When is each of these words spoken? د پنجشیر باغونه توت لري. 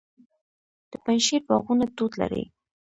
د 0.91 0.93
پنجشیر 1.03 1.41
باغونه 1.49 1.85
توت 1.97 2.13
لري. 2.21 2.43